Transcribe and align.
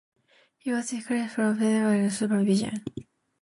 He 0.57 0.71
was 0.71 0.89
discharged 0.89 1.33
from 1.33 1.59
hospital 1.59 1.59
the 1.91 1.97
next 1.99 2.19
day, 2.21 2.25
but 2.25 2.33
remained 2.33 2.49
under 2.49 2.55
medical 2.55 2.57
supervision. 2.57 2.83